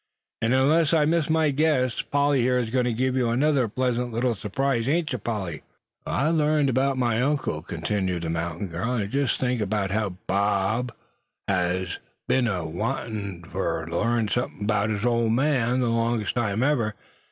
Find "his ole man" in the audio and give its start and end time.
14.89-15.81